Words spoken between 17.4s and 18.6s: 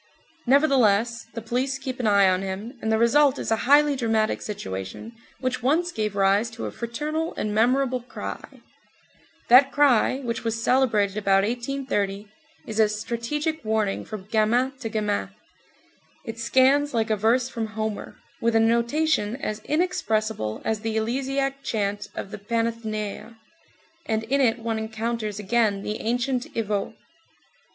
from Homer, with a